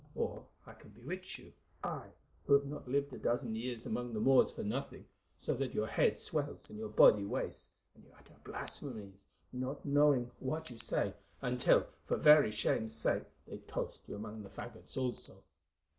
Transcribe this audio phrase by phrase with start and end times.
[0.15, 1.53] Or I can bewitch you,
[1.83, 2.07] I,
[2.47, 5.05] who have not lived a dozen years among the Moors for nothing,
[5.39, 10.31] so that your head swells and your body wastes, and you utter blasphemies, not knowing
[10.39, 15.43] what you say, until for very shame's sake they toast you among the faggots also."